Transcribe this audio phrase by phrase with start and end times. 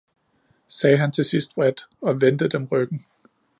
[0.67, 3.05] sagde han til sidst vredt, og vendte dem ryggen.